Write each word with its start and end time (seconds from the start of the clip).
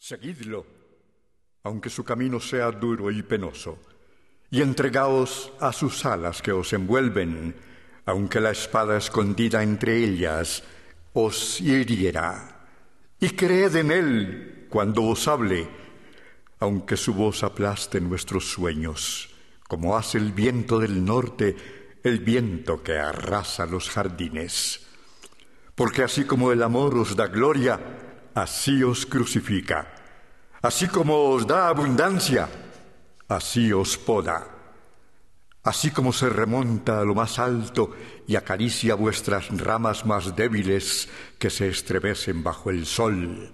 Seguidlo, 0.00 0.64
aunque 1.64 1.90
su 1.90 2.04
camino 2.04 2.38
sea 2.38 2.70
duro 2.70 3.10
y 3.10 3.20
penoso, 3.24 3.80
y 4.48 4.62
entregaos 4.62 5.52
a 5.58 5.72
sus 5.72 6.06
alas 6.06 6.40
que 6.40 6.52
os 6.52 6.72
envuelven, 6.72 7.56
aunque 8.06 8.40
la 8.40 8.52
espada 8.52 8.96
escondida 8.96 9.60
entre 9.60 9.96
ellas 9.96 10.62
os 11.14 11.60
hiriera. 11.60 12.68
Y 13.18 13.30
creed 13.30 13.74
en 13.74 13.90
él 13.90 14.66
cuando 14.70 15.02
os 15.02 15.26
hable, 15.26 15.68
aunque 16.60 16.96
su 16.96 17.12
voz 17.12 17.42
aplaste 17.42 18.00
nuestros 18.00 18.48
sueños, 18.52 19.34
como 19.66 19.96
hace 19.96 20.18
el 20.18 20.30
viento 20.30 20.78
del 20.78 21.04
norte, 21.04 21.56
el 22.04 22.20
viento 22.20 22.84
que 22.84 22.98
arrasa 22.98 23.66
los 23.66 23.90
jardines. 23.90 24.86
Porque 25.74 26.04
así 26.04 26.24
como 26.24 26.52
el 26.52 26.62
amor 26.62 26.96
os 26.96 27.16
da 27.16 27.26
gloria, 27.26 28.07
así 28.42 28.82
os 28.84 29.06
crucifica. 29.06 29.86
Así 30.62 30.88
como 30.88 31.30
os 31.30 31.46
da 31.46 31.68
abundancia, 31.68 32.48
así 33.28 33.72
os 33.72 33.96
poda. 33.96 34.46
Así 35.62 35.90
como 35.90 36.12
se 36.12 36.28
remonta 36.28 37.00
a 37.00 37.04
lo 37.04 37.14
más 37.14 37.38
alto 37.38 37.94
y 38.26 38.36
acaricia 38.36 38.94
vuestras 38.94 39.48
ramas 39.56 40.06
más 40.06 40.34
débiles 40.34 41.08
que 41.38 41.50
se 41.50 41.68
estremecen 41.68 42.42
bajo 42.42 42.70
el 42.70 42.86
sol, 42.86 43.52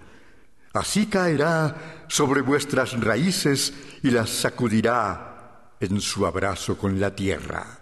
así 0.72 1.06
caerá 1.06 2.06
sobre 2.08 2.40
vuestras 2.42 2.98
raíces 3.00 3.74
y 4.02 4.10
las 4.10 4.30
sacudirá 4.30 5.74
en 5.80 6.00
su 6.00 6.26
abrazo 6.26 6.78
con 6.78 7.00
la 7.00 7.14
tierra. 7.14 7.80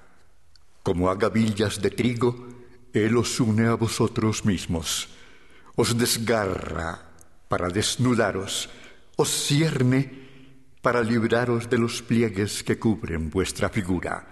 Como 0.83 1.11
a 1.11 1.15
gavillas 1.15 1.83
de 1.83 1.91
trigo, 1.91 2.49
Él 2.93 3.17
os 3.17 3.39
une 3.39 3.67
a 3.67 3.75
vosotros 3.75 4.45
mismos, 4.45 5.09
os 5.77 5.97
desgarra 5.97 7.01
para 7.49 7.69
desnudaros, 7.69 8.69
os 9.17 9.29
cierne 9.29 10.23
para 10.83 11.01
libraros 11.01 11.71
de 11.71 11.79
los 11.79 12.03
pliegues 12.03 12.63
que 12.63 12.79
cubren 12.79 13.31
vuestra 13.31 13.69
figura, 13.69 14.27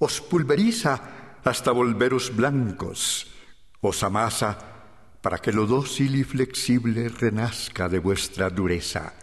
os 0.00 0.20
pulveriza 0.20 1.40
hasta 1.44 1.70
volveros 1.70 2.34
blancos, 2.34 3.30
os 3.80 4.02
amasa 4.02 4.58
para 5.22 5.38
que 5.38 5.52
lo 5.52 5.66
dócil 5.66 6.16
y 6.16 6.24
flexible 6.24 7.08
renazca 7.08 7.88
de 7.88 7.98
vuestra 7.98 8.50
dureza, 8.50 9.14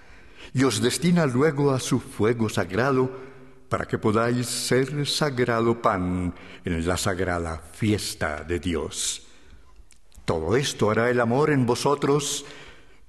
y 0.54 0.64
os 0.64 0.82
destina 0.82 1.26
luego 1.26 1.72
a 1.72 1.80
su 1.80 2.00
fuego 2.00 2.50
sagrado 2.50 3.12
para 3.70 3.86
que 3.86 3.98
podáis 3.98 4.48
ser 4.48 5.08
sagrado 5.08 5.82
pan 5.82 6.34
en 6.66 6.88
la 6.88 6.98
sagrada 6.98 7.62
fiesta 7.72 8.44
de 8.44 8.60
Dios. 8.60 9.31
Todo 10.32 10.56
esto 10.56 10.90
hará 10.90 11.10
el 11.10 11.20
amor 11.20 11.50
en 11.50 11.66
vosotros, 11.66 12.46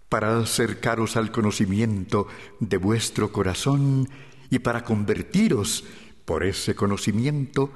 para 0.09 0.41
acercaros 0.41 1.17
al 1.17 1.31
conocimiento 1.31 2.27
de 2.59 2.79
vuestro 2.79 3.31
corazón 3.31 4.09
y 4.51 4.59
para 4.59 4.83
convertiros 4.83 5.85
por 6.25 6.43
ese 6.43 6.75
conocimiento 6.75 7.71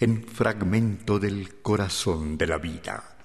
en 0.00 0.24
fragmento 0.24 1.20
del 1.20 1.62
corazón 1.62 2.36
de 2.36 2.48
la 2.48 2.58
vida. 2.58 3.16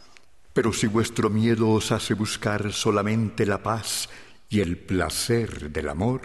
Pero 0.53 0.73
si 0.73 0.85
vuestro 0.85 1.31
miedo 1.31 1.71
os 1.71 1.91
hace 1.91 2.13
buscar 2.13 2.71
solamente 2.71 3.43
la 3.43 3.63
paz 3.63 4.09
y 4.49 4.59
el 4.59 4.77
placer 4.77 5.71
del 5.71 5.89
amor, 5.89 6.21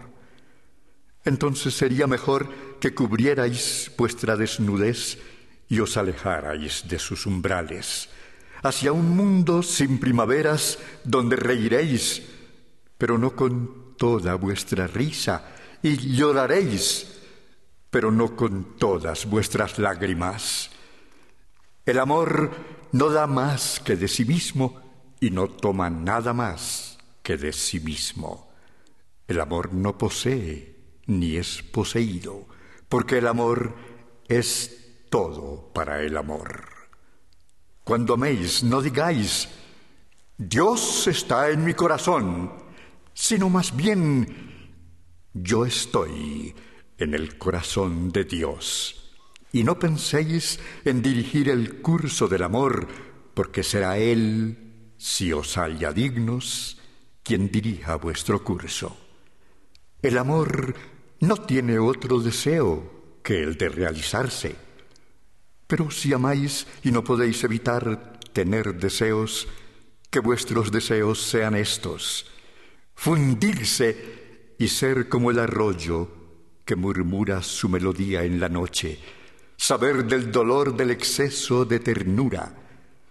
entonces 1.25 1.73
sería 1.73 2.07
mejor 2.07 2.51
que 2.81 2.93
cubrierais 2.93 3.91
vuestra 3.97 4.37
desnudez 4.37 5.17
y 5.71 5.81
os 5.81 5.97
alejarais 5.97 6.87
de 6.87 6.99
sus 6.99 7.25
umbrales, 7.25 8.11
hacia 8.63 8.93
un 8.93 9.17
mundo 9.17 9.63
sin 9.63 9.99
primaveras 9.99 10.79
donde 11.05 11.37
reiréis, 11.37 12.23
pero 12.97 13.19
no 13.19 13.35
con 13.35 13.97
toda 13.97 14.35
vuestra 14.35 14.87
risa, 14.87 15.55
y 15.83 15.97
lloraréis, 15.97 17.19
pero 17.91 18.11
no 18.11 18.37
con 18.37 18.77
todas 18.77 19.27
vuestras 19.27 19.79
lágrimas. 19.79 20.71
El 21.87 21.99
amor 21.99 22.51
no 22.93 23.11
da 23.11 23.27
más 23.27 23.81
que 23.81 23.97
de 23.97 24.09
sí 24.09 24.25
mismo 24.25 24.83
y 25.21 25.31
no 25.31 25.49
toma 25.49 25.91
nada 25.91 26.33
más 26.33 26.99
que 27.23 27.37
de 27.37 27.53
sí 27.53 27.81
mismo. 27.81 28.53
El 29.27 29.41
amor 29.41 29.73
no 29.73 29.97
posee 29.97 30.77
ni 31.07 31.37
es 31.37 31.63
poseído, 31.63 32.47
porque 32.89 33.19
el 33.19 33.27
amor 33.27 33.75
es 34.29 35.07
todo 35.11 35.71
para 35.73 36.03
el 36.03 36.17
amor. 36.17 36.78
Cuando 37.89 38.13
améis, 38.13 38.63
no 38.65 38.83
digáis, 38.83 39.49
Dios 40.37 41.07
está 41.07 41.49
en 41.49 41.65
mi 41.65 41.73
corazón, 41.73 42.53
sino 43.15 43.49
más 43.49 43.75
bien, 43.75 44.77
yo 45.33 45.65
estoy 45.65 46.55
en 46.99 47.15
el 47.15 47.39
corazón 47.39 48.13
de 48.13 48.25
Dios. 48.25 49.17
Y 49.53 49.65
no 49.65 49.79
penséis 49.79 50.61
en 50.85 51.01
dirigir 51.01 51.49
el 51.49 51.81
curso 51.81 52.29
del 52.29 52.43
amor, 52.43 52.87
porque 53.33 53.63
será 53.63 53.97
Él, 53.97 54.93
si 54.99 55.33
os 55.33 55.57
haya 55.57 55.91
dignos, 55.91 56.77
quien 57.23 57.51
dirija 57.51 57.97
vuestro 57.97 58.45
curso. 58.45 58.99
El 60.03 60.19
amor 60.19 60.75
no 61.21 61.37
tiene 61.39 61.79
otro 61.79 62.21
deseo 62.21 63.17
que 63.23 63.43
el 63.43 63.57
de 63.57 63.71
realizarse 63.71 64.68
pero 65.69 65.91
si 65.93 66.13
amáis 66.13 66.67
y 66.83 66.91
no 66.91 67.05
podéis 67.05 67.45
evitar 67.45 68.19
tener 68.33 68.75
deseos, 68.75 69.47
que 70.11 70.19
vuestros 70.19 70.73
deseos 70.73 71.23
sean 71.23 71.55
estos, 71.55 72.27
fundirse 72.95 74.55
y 74.59 74.69
ser 74.69 75.09
como 75.09 75.31
el 75.31 75.39
arroyo 75.39 76.09
que 76.65 76.75
murmura 76.75 77.43
su 77.43 77.69
melodía 77.69 78.25
en 78.25 78.41
la 78.41 78.49
noche, 78.49 78.99
saber 79.57 80.07
del 80.07 80.33
dolor 80.33 80.75
del 80.75 80.91
exceso 80.91 81.67
de 81.67 81.81
ternura, 81.81 82.55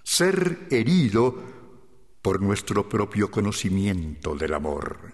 ser 0.01 0.67
herido 0.71 1.43
por 2.23 2.41
nuestro 2.41 2.89
propio 2.89 3.29
conocimiento 3.29 4.35
del 4.35 4.55
amor, 4.55 5.13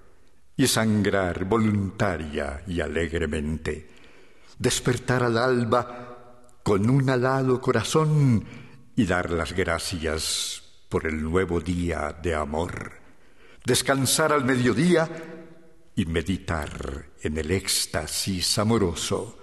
y 0.55 0.67
sangrar 0.67 1.43
voluntaria 1.43 2.63
y 2.67 2.79
alegremente, 2.79 3.89
despertar 4.57 5.23
al 5.23 5.37
alba 5.37 6.12
con 6.63 6.90
un 6.90 7.09
alado 7.09 7.59
corazón 7.59 8.46
y 8.96 9.06
dar 9.06 9.31
las 9.31 9.53
gracias 9.53 10.63
por 10.88 11.06
el 11.06 11.22
nuevo 11.22 11.59
día 11.59 12.18
de 12.24 12.34
amor, 12.34 12.94
descansar 13.66 14.31
al 14.31 14.46
mediodía 14.46 15.09
y 15.96 16.06
meditar 16.06 17.07
en 17.22 17.38
el 17.38 17.52
éxtasis 17.52 18.57
amoroso, 18.57 19.40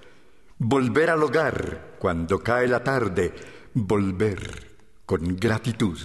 volver 0.58 1.10
al 1.10 1.22
hogar 1.22 1.96
cuando 1.98 2.38
cae 2.38 2.66
la 2.66 2.82
tarde, 2.82 3.34
volver 3.74 4.78
con 5.04 5.36
gratitud 5.36 5.98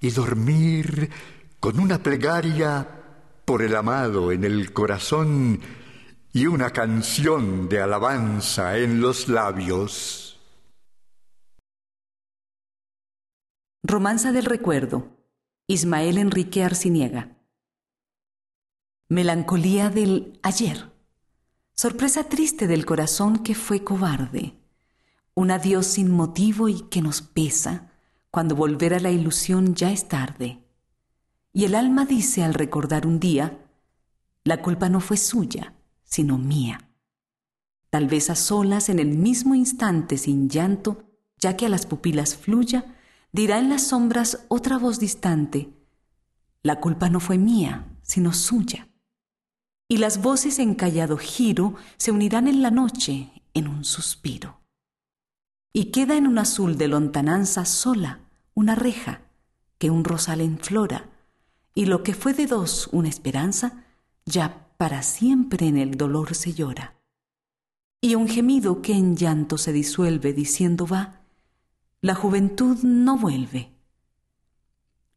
y 0.00 0.10
dormir 0.10 1.10
con 1.60 1.78
una 1.78 2.02
plegaria 2.02 2.86
por 3.44 3.62
el 3.62 3.76
amado 3.76 4.32
en 4.32 4.44
el 4.44 4.72
corazón 4.72 5.60
y 6.32 6.46
una 6.46 6.70
canción 6.70 7.68
de 7.68 7.80
alabanza 7.80 8.76
en 8.76 9.00
los 9.00 9.28
labios. 9.28 10.38
Romanza 13.82 14.32
del 14.32 14.44
Recuerdo. 14.44 15.16
Ismael 15.66 16.18
Enrique 16.18 16.64
Arciniega. 16.64 17.36
Melancolía 19.08 19.88
del 19.88 20.38
ayer. 20.42 20.92
Sorpresa 21.74 22.24
triste 22.24 22.66
del 22.66 22.84
corazón 22.84 23.42
que 23.42 23.54
fue 23.54 23.82
cobarde. 23.82 24.54
Un 25.34 25.50
adiós 25.50 25.86
sin 25.86 26.10
motivo 26.10 26.68
y 26.68 26.82
que 26.88 27.00
nos 27.00 27.22
pesa 27.22 27.92
cuando 28.30 28.54
volver 28.54 28.92
a 28.92 29.00
la 29.00 29.10
ilusión 29.10 29.74
ya 29.74 29.92
es 29.92 30.08
tarde. 30.08 30.62
Y 31.52 31.64
el 31.64 31.74
alma 31.74 32.04
dice 32.04 32.44
al 32.44 32.54
recordar 32.54 33.06
un 33.06 33.18
día, 33.18 33.64
la 34.44 34.60
culpa 34.60 34.88
no 34.88 35.00
fue 35.00 35.16
suya 35.16 35.74
sino 36.08 36.38
mía. 36.38 36.90
Tal 37.90 38.08
vez 38.08 38.30
a 38.30 38.34
solas 38.34 38.88
en 38.88 38.98
el 38.98 39.08
mismo 39.08 39.54
instante 39.54 40.18
sin 40.18 40.48
llanto, 40.48 41.04
ya 41.38 41.56
que 41.56 41.66
a 41.66 41.68
las 41.68 41.86
pupilas 41.86 42.36
fluya, 42.36 42.96
dirá 43.32 43.58
en 43.58 43.68
las 43.68 43.88
sombras 43.88 44.44
otra 44.48 44.78
voz 44.78 44.98
distante, 44.98 45.72
la 46.62 46.80
culpa 46.80 47.08
no 47.08 47.20
fue 47.20 47.38
mía, 47.38 47.86
sino 48.02 48.32
suya. 48.32 48.88
Y 49.88 49.98
las 49.98 50.20
voces 50.20 50.58
en 50.58 50.74
callado 50.74 51.16
giro 51.16 51.74
se 51.96 52.10
unirán 52.10 52.48
en 52.48 52.62
la 52.62 52.70
noche 52.70 53.30
en 53.54 53.68
un 53.68 53.84
suspiro. 53.84 54.60
Y 55.72 55.86
queda 55.86 56.16
en 56.16 56.26
un 56.26 56.38
azul 56.38 56.76
de 56.76 56.88
lontananza 56.88 57.64
sola 57.64 58.20
una 58.54 58.74
reja 58.74 59.22
que 59.78 59.90
un 59.90 60.04
rosal 60.04 60.40
enflora, 60.40 61.10
y 61.74 61.86
lo 61.86 62.02
que 62.02 62.12
fue 62.12 62.34
de 62.34 62.46
dos 62.46 62.88
una 62.92 63.08
esperanza, 63.08 63.84
ya 64.26 64.67
para 64.78 65.02
siempre 65.02 65.66
en 65.66 65.76
el 65.76 65.96
dolor 65.96 66.36
se 66.36 66.54
llora. 66.54 66.94
Y 68.00 68.14
un 68.14 68.28
gemido 68.28 68.80
que 68.80 68.92
en 68.92 69.16
llanto 69.16 69.58
se 69.58 69.72
disuelve 69.72 70.32
diciendo 70.32 70.86
va, 70.86 71.20
la 72.00 72.14
juventud 72.14 72.78
no 72.84 73.18
vuelve. 73.18 73.74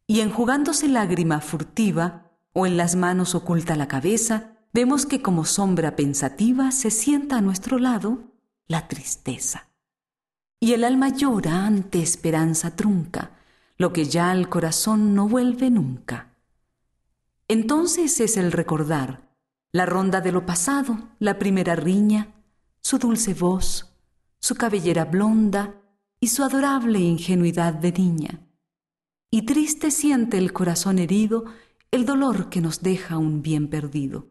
Y 0.08 0.22
enjugándose 0.22 0.88
lágrima 0.88 1.42
furtiva, 1.42 2.32
o 2.54 2.66
en 2.66 2.76
las 2.76 2.96
manos 2.96 3.36
oculta 3.36 3.76
la 3.76 3.88
cabeza, 3.88 4.58
vemos 4.74 5.06
que 5.06 5.22
como 5.22 5.46
sombra 5.46 5.96
pensativa 5.96 6.72
se 6.72 6.90
sienta 6.90 7.38
a 7.38 7.42
nuestro 7.42 7.78
lado 7.78 8.24
la 8.68 8.88
tristeza. 8.88 9.70
Y 10.60 10.74
el 10.74 10.84
alma 10.84 11.10
llora 11.10 11.68
ante 11.68 12.02
esperanza 12.02 12.76
trunca, 12.76 13.38
lo 13.78 13.94
que 13.94 14.06
ya 14.06 14.32
al 14.32 14.50
corazón 14.50 15.14
no 15.14 15.28
vuelve 15.28 15.70
nunca. 15.70 16.34
Entonces 17.48 18.20
es 18.20 18.38
el 18.38 18.52
recordar, 18.52 19.31
la 19.72 19.86
ronda 19.86 20.22
de 20.22 20.32
lo 20.32 20.46
pasado, 20.46 20.98
la 21.20 21.40
primera 21.40 21.76
riña, 21.76 22.34
su 22.82 22.98
dulce 22.98 23.34
voz, 23.34 23.96
su 24.40 24.56
cabellera 24.56 25.06
blonda 25.06 25.76
y 26.20 26.28
su 26.28 26.44
adorable 26.44 27.00
ingenuidad 27.00 27.74
de 27.74 27.92
niña. 27.92 28.48
Y 29.30 29.44
triste 29.44 29.92
siente 29.92 30.38
el 30.38 30.52
corazón 30.52 31.00
herido 31.00 31.46
el 31.92 32.06
dolor 32.06 32.50
que 32.50 32.62
nos 32.62 32.82
deja 32.82 33.18
un 33.18 33.42
bien 33.42 33.70
perdido. 33.70 34.30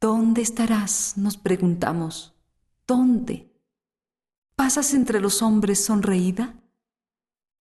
¿Dónde 0.00 0.42
estarás? 0.42 1.16
nos 1.16 1.36
preguntamos. 1.36 2.34
¿Dónde? 2.86 3.52
¿Pasas 4.54 4.94
entre 4.94 5.20
los 5.20 5.42
hombres 5.42 5.84
sonreída? 5.84 6.54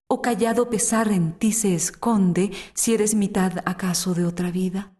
¿O 0.08 0.22
callado 0.22 0.70
pesar 0.70 1.12
en 1.12 1.34
ti 1.34 1.52
se 1.52 1.74
esconde 1.74 2.52
si 2.74 2.94
eres 2.94 3.16
mitad 3.16 3.60
acaso 3.66 4.14
de 4.14 4.26
otra 4.26 4.52
vida? 4.52 4.95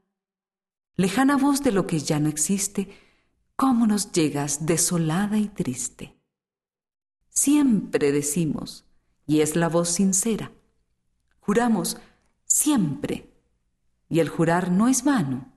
Lejana 0.98 1.36
voz 1.36 1.62
de 1.62 1.74
lo 1.74 1.88
que 1.88 2.00
ya 2.00 2.20
no 2.20 2.30
existe, 2.30 2.90
¿cómo 3.58 3.86
nos 3.86 4.14
llegas 4.14 4.66
desolada 4.66 5.38
y 5.38 5.50
triste? 5.50 6.16
Siempre 7.30 8.14
decimos, 8.14 8.86
y 9.28 9.42
es 9.42 9.58
la 9.58 9.68
voz 9.68 9.90
sincera, 9.90 10.54
juramos 11.42 11.98
siempre, 12.46 13.30
y 14.08 14.20
el 14.20 14.30
jurar 14.30 14.72
no 14.72 14.88
es 14.88 15.04
vano, 15.04 15.52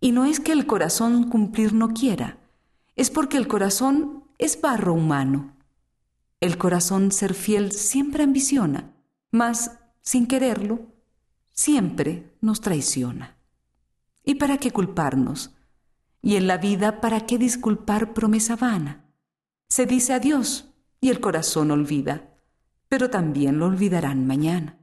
y 0.00 0.10
no 0.10 0.24
es 0.24 0.40
que 0.40 0.50
el 0.50 0.66
corazón 0.66 1.30
cumplir 1.30 1.72
no 1.72 1.94
quiera, 1.94 2.38
es 2.96 3.10
porque 3.10 3.36
el 3.36 3.46
corazón 3.46 4.24
es 4.38 4.60
barro 4.60 4.94
humano. 4.94 5.54
El 6.40 6.58
corazón 6.58 7.12
ser 7.12 7.34
fiel 7.34 7.72
siempre 7.72 8.24
ambiciona, 8.24 8.94
mas, 9.30 9.78
sin 10.02 10.26
quererlo, 10.26 10.80
siempre 11.52 12.36
nos 12.40 12.60
traiciona. 12.60 13.35
¿Y 14.26 14.34
para 14.34 14.58
qué 14.58 14.72
culparnos? 14.72 15.54
Y 16.20 16.34
en 16.34 16.48
la 16.48 16.58
vida, 16.58 17.00
¿para 17.00 17.24
qué 17.26 17.38
disculpar 17.38 18.12
promesa 18.12 18.56
vana? 18.56 19.04
Se 19.68 19.86
dice 19.86 20.12
adiós 20.12 20.68
y 21.00 21.10
el 21.10 21.20
corazón 21.20 21.70
olvida, 21.70 22.34
pero 22.88 23.08
también 23.08 23.58
lo 23.58 23.66
olvidarán 23.66 24.26
mañana. 24.26 24.78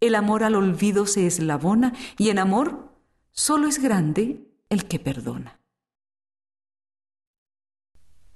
El 0.00 0.16
amor 0.16 0.42
al 0.42 0.56
olvido 0.56 1.06
se 1.06 1.26
eslabona 1.26 1.94
y 2.18 2.30
en 2.30 2.40
amor 2.40 3.00
solo 3.30 3.68
es 3.68 3.80
grande 3.80 4.50
el 4.68 4.86
que 4.86 4.98
perdona. 4.98 5.60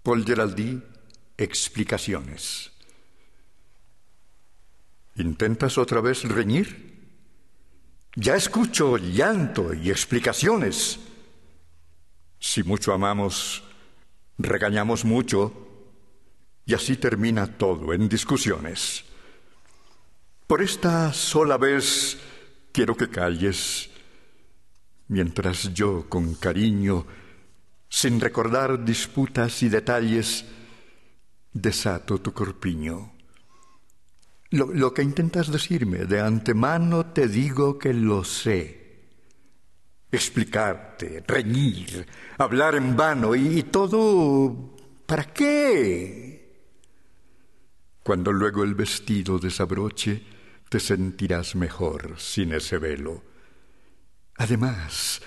Paul 0.04 0.24
Geraldi, 0.24 0.82
explicaciones. 1.36 2.70
¿Intentas 5.16 5.78
otra 5.78 6.00
vez 6.00 6.22
reñir? 6.22 6.91
Ya 8.14 8.36
escucho 8.36 8.98
llanto 8.98 9.72
y 9.72 9.90
explicaciones. 9.90 10.98
Si 12.38 12.62
mucho 12.62 12.92
amamos, 12.92 13.64
regañamos 14.36 15.04
mucho 15.04 15.52
y 16.66 16.74
así 16.74 16.96
termina 16.96 17.46
todo 17.46 17.94
en 17.94 18.08
discusiones. 18.08 19.04
Por 20.46 20.60
esta 20.60 21.12
sola 21.14 21.56
vez 21.56 22.18
quiero 22.70 22.96
que 22.96 23.08
calles, 23.08 23.88
mientras 25.08 25.72
yo 25.72 26.06
con 26.08 26.34
cariño 26.34 27.06
sin 27.88 28.20
recordar 28.20 28.84
disputas 28.84 29.62
y 29.62 29.68
detalles, 29.68 30.44
desato 31.52 32.18
tu 32.20 32.32
corpiño. 32.32 33.11
Lo, 34.52 34.92
que 34.92 35.02
intentas 35.02 35.50
decirme 35.50 36.04
de 36.04 36.20
antemano 36.20 37.06
te 37.06 37.26
digo 37.26 37.78
que 37.78 37.94
lo 37.94 38.22
sé. 38.22 38.82
Explicarte, 40.10 41.24
reñir, 41.26 42.06
hablar 42.36 42.74
en 42.74 42.94
vano 42.94 43.34
y, 43.34 43.62
todo... 43.64 44.76
¿Para 45.06 45.32
qué? 45.32 46.52
Cuando 48.02 48.30
luego 48.30 48.62
el 48.62 48.74
vestido 48.74 49.38
desabroche, 49.38 50.22
te 50.68 50.80
sentirás 50.80 51.54
mejor 51.54 52.20
sin 52.20 52.52
ese 52.52 52.76
velo. 52.76 53.22
Además, 54.36 55.22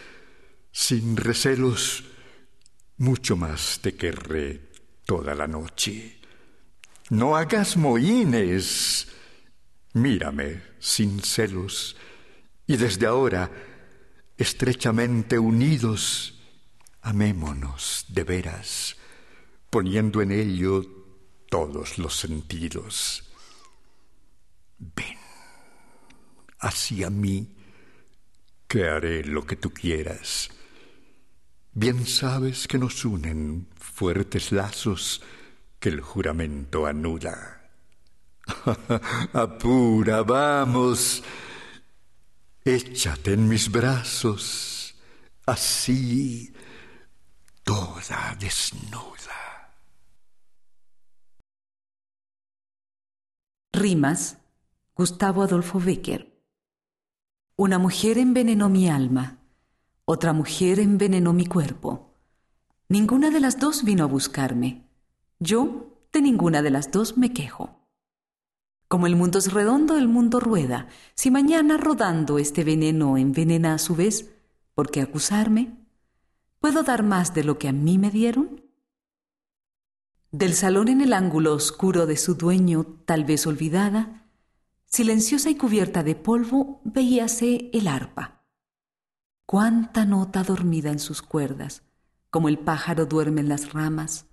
sin 0.72 1.18
recelos, 1.18 2.04
mucho 2.98 3.36
más 3.36 3.80
te 3.82 3.96
querré 3.96 4.70
toda 5.04 5.34
la 5.34 5.48
noche. 5.48 6.20
No 7.10 7.36
hagas 7.36 7.78
moines. 7.78 9.08
Mírame 9.94 10.62
sin 10.80 11.22
celos 11.22 11.96
y 12.68 12.76
desde 12.78 13.06
ahora, 13.06 13.50
estrechamente 14.38 15.40
unidos, 15.40 16.42
amémonos 17.02 18.06
de 18.10 18.24
veras, 18.24 18.98
poniendo 19.70 20.22
en 20.22 20.32
ello 20.32 20.84
todos 21.50 21.98
los 21.98 22.18
sentidos. 22.18 23.24
Ven 24.78 25.18
hacia 26.60 27.10
mí, 27.10 27.56
que 28.68 28.90
haré 28.90 29.24
lo 29.24 29.46
que 29.46 29.56
tú 29.56 29.72
quieras 29.72 30.50
Bien 31.78 32.08
sabes 32.08 32.70
que 32.70 32.78
nos 32.78 33.04
unen 33.04 33.68
fuertes 33.76 34.54
lazos 34.54 35.22
que 35.86 35.90
el 35.90 36.02
juramento 36.02 36.88
anuda. 36.88 37.62
Apura, 39.34 40.24
vamos, 40.24 41.22
échate 42.64 43.34
en 43.34 43.48
mis 43.48 43.72
brazos, 43.72 44.96
así, 45.46 46.52
toda 47.64 48.36
desnuda. 48.40 49.76
Rimas, 53.72 54.38
Gustavo 54.96 55.44
Adolfo 55.44 55.80
Becker. 55.80 56.42
Una 57.58 57.78
mujer 57.78 58.18
envenenó 58.18 58.70
mi 58.70 58.90
alma 58.90 59.38
otra 60.08 60.34
mujer 60.34 60.80
envenenó 60.80 61.34
mi 61.34 61.46
cuerpo. 61.46 62.12
Ninguna 62.90 63.30
de 63.30 63.40
las 63.40 63.60
dos 63.60 63.84
vino 63.84 64.04
a 64.04 64.08
buscarme. 64.08 64.85
Yo 65.40 66.08
de 66.12 66.22
ninguna 66.22 66.62
de 66.62 66.70
las 66.70 66.92
dos 66.92 67.18
me 67.18 67.34
quejo. 67.34 67.88
Como 68.88 69.08
el 69.08 69.16
mundo 69.16 69.40
es 69.40 69.52
redondo, 69.52 69.98
el 69.98 70.08
mundo 70.08 70.40
rueda. 70.40 70.88
Si 71.16 71.32
mañana 71.32 71.78
rodando 71.78 72.38
este 72.38 72.64
veneno 72.64 73.18
envenena 73.18 73.74
a 73.74 73.78
su 73.78 73.96
vez, 73.96 74.32
¿por 74.74 74.92
qué 74.92 75.02
acusarme? 75.02 75.76
¿Puedo 76.60 76.84
dar 76.84 77.04
más 77.04 77.34
de 77.34 77.44
lo 77.44 77.58
que 77.58 77.68
a 77.68 77.74
mí 77.74 77.98
me 77.98 78.12
dieron? 78.12 78.64
Del 80.32 80.54
salón 80.54 80.88
en 80.88 81.02
el 81.02 81.14
ángulo 81.14 81.54
oscuro 81.54 82.06
de 82.06 82.18
su 82.18 82.36
dueño, 82.36 82.86
tal 83.06 83.26
vez 83.26 83.48
olvidada, 83.48 84.30
silenciosa 84.86 85.50
y 85.50 85.56
cubierta 85.56 86.04
de 86.04 86.16
polvo, 86.16 86.82
veíase 86.84 87.70
el 87.74 87.88
arpa 87.88 88.36
cuánta 89.46 90.06
nota 90.06 90.44
dormida 90.44 90.92
en 90.92 91.00
sus 91.00 91.22
cuerdas, 91.22 91.84
como 92.30 92.50
el 92.50 92.58
pájaro 92.60 93.06
duerme 93.06 93.42
en 93.42 93.50
las 93.50 93.74
ramas, 93.74 94.26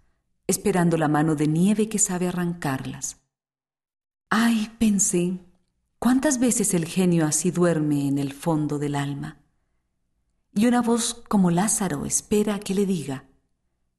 esperando 0.46 0.96
la 0.96 1.08
mano 1.08 1.34
de 1.34 1.46
nieve 1.46 1.88
que 1.88 1.98
sabe 1.98 2.28
arrancarlas. 2.28 3.20
Ay, 4.30 4.70
pensé, 4.78 5.38
cuántas 5.98 6.38
veces 6.38 6.74
el 6.74 6.84
genio 6.84 7.26
así 7.26 7.50
duerme 7.50 8.08
en 8.08 8.18
el 8.18 8.32
fondo 8.32 8.78
del 8.78 8.94
alma. 8.94 9.38
Y 10.54 10.66
una 10.66 10.82
voz 10.82 11.22
como 11.28 11.50
Lázaro 11.50 12.04
espera 12.04 12.58
que 12.60 12.74
le 12.74 12.86
diga, 12.86 13.24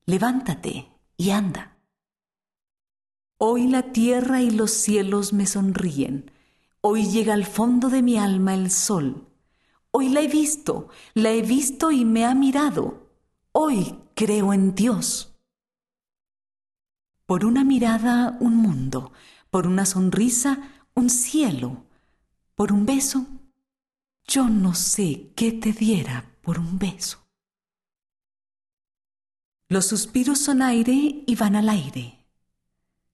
levántate 0.05 0.91
y 1.17 1.31
anda. 1.31 1.77
Hoy 3.37 3.67
la 3.67 3.91
tierra 3.91 4.41
y 4.41 4.51
los 4.51 4.71
cielos 4.71 5.33
me 5.33 5.45
sonríen, 5.45 6.31
hoy 6.81 7.09
llega 7.09 7.33
al 7.33 7.45
fondo 7.45 7.89
de 7.89 8.01
mi 8.01 8.17
alma 8.17 8.53
el 8.53 8.71
sol, 8.71 9.27
Hoy 9.95 10.09
la 10.09 10.21
he 10.21 10.27
visto, 10.27 10.89
la 11.13 11.29
he 11.29 11.43
visto 11.43 11.91
y 11.91 12.03
me 12.03 12.25
ha 12.25 12.33
mirado. 12.33 13.11
Hoy 13.51 13.99
creo 14.15 14.51
en 14.51 14.73
Dios. 14.73 15.32
Por 17.33 17.45
una 17.45 17.63
mirada 17.63 18.37
un 18.41 18.57
mundo, 18.57 19.11
por 19.49 19.65
una 19.65 19.87
sonrisa 19.87 20.69
un 20.93 21.09
cielo, 21.09 21.83
por 22.53 22.71
un 22.71 22.85
beso, 22.85 23.25
yo 24.27 24.49
no 24.49 24.75
sé 24.75 25.31
qué 25.35 25.51
te 25.51 25.73
diera 25.73 26.37
por 26.43 26.59
un 26.59 26.77
beso. 26.77 27.25
Los 29.67 29.87
suspiros 29.87 30.37
son 30.37 30.61
aire 30.61 31.23
y 31.25 31.35
van 31.35 31.55
al 31.55 31.69
aire. 31.69 32.23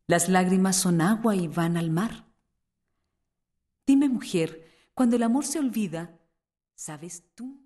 Las 0.05 0.27
lágrimas 0.27 0.75
son 0.75 0.99
agua 0.99 1.37
y 1.37 1.47
van 1.47 1.77
al 1.77 1.89
mar. 1.89 2.25
Dime, 3.87 4.09
mujer, 4.09 4.69
cuando 4.93 5.15
el 5.15 5.23
amor 5.23 5.45
se 5.45 5.59
olvida, 5.59 6.19
¿Sabes 6.75 7.23
tú 7.35 7.58